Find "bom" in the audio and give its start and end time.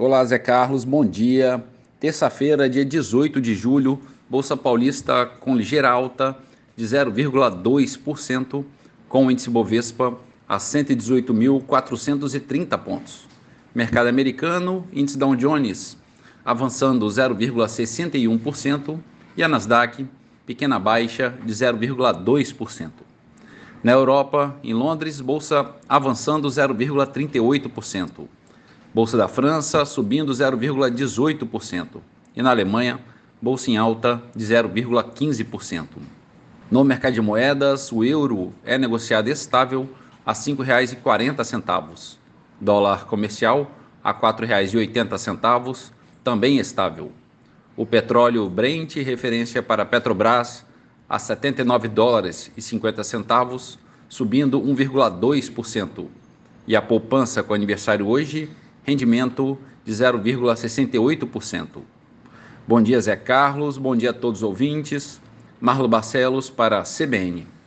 0.84-1.04, 62.66-62.80, 63.76-63.94